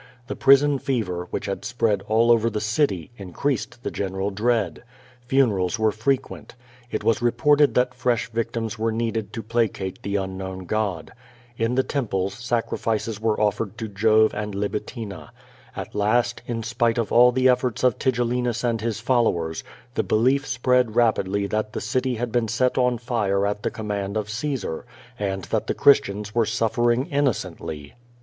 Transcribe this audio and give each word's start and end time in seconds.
The 0.25 0.35
prison. 0.35 0.79
fever, 0.79 1.27
which 1.29 1.45
had 1.45 1.63
spread 1.63 2.01
all 2.07 2.31
over 2.31 2.49
the 2.49 2.59
city, 2.59 3.11
increased 3.17 3.83
the 3.83 3.91
general 3.91 4.31
dread. 4.31 4.81
Funerals 5.27 5.77
were 5.77 5.91
frequent. 5.91 6.55
It 6.89 7.03
was 7.03 7.21
reported 7.21 7.75
that 7.75 7.93
fresh 7.93 8.27
victims 8.31 8.79
were 8.79 8.91
needed 8.91 9.31
to 9.33 9.43
placate 9.43 10.01
the 10.01 10.15
unknown 10.15 10.65
God. 10.65 11.13
In 11.55 11.75
the 11.75 11.83
temples, 11.83 12.33
sacrifices 12.33 13.21
were 13.21 13.39
offered 13.39 13.77
to 13.77 13.87
Jove 13.87 14.33
and 14.33 14.55
Libitina. 14.55 15.29
At 15.75 15.93
last, 15.93 16.41
in 16.47 16.63
spite 16.63 16.97
of 16.97 17.11
all 17.11 17.31
the 17.31 17.47
efforts 17.47 17.83
of 17.83 17.99
Tigellinus 17.99 18.63
and 18.63 18.81
his 18.81 18.99
followers, 18.99 19.63
the 19.93 20.01
belief 20.01 20.47
spread 20.47 20.95
rapidly 20.95 21.45
that 21.45 21.73
the 21.73 21.79
city 21.79 22.15
had 22.15 22.31
been 22.31 22.47
set 22.47 22.75
on 22.75 22.97
fire 22.97 23.45
at 23.45 23.61
the 23.61 23.69
command 23.69 24.17
of 24.17 24.31
Caesar, 24.31 24.83
and 25.19 25.43
that 25.51 25.67
the 25.67 25.75
Chris 25.75 25.99
tians 25.99 26.33
were 26.33 26.47
suffering 26.47 27.05
innocently. 27.05 27.93